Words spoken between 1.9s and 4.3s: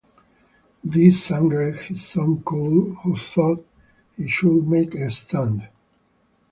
son Cole who thought he